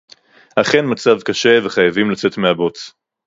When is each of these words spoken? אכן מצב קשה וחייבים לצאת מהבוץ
אכן 0.55 0.85
מצב 0.91 1.21
קשה 1.25 1.59
וחייבים 1.63 2.11
לצאת 2.11 2.37
מהבוץ 2.37 2.93